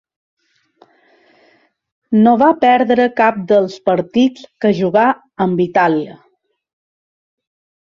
No 2.21 2.33
va 2.43 2.47
perdre 2.63 3.07
cap 3.21 3.37
dels 3.53 3.77
partits 3.91 4.49
que 4.65 4.73
jugà 4.81 5.07
amb 5.49 5.65
Itàlia. 5.69 6.19